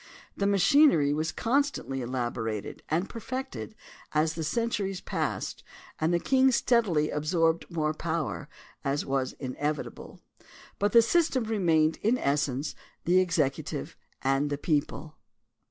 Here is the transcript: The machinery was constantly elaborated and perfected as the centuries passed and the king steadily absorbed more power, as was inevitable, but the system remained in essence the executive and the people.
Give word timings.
The 0.35 0.47
machinery 0.47 1.13
was 1.13 1.31
constantly 1.31 2.01
elaborated 2.01 2.81
and 2.89 3.07
perfected 3.07 3.75
as 4.13 4.33
the 4.33 4.43
centuries 4.43 4.99
passed 4.99 5.63
and 5.99 6.11
the 6.11 6.19
king 6.19 6.49
steadily 6.51 7.11
absorbed 7.11 7.69
more 7.69 7.93
power, 7.93 8.49
as 8.83 9.05
was 9.05 9.33
inevitable, 9.33 10.19
but 10.79 10.91
the 10.91 11.03
system 11.03 11.43
remained 11.43 11.97
in 11.97 12.17
essence 12.17 12.73
the 13.05 13.19
executive 13.19 13.95
and 14.23 14.49
the 14.49 14.57
people. 14.57 15.17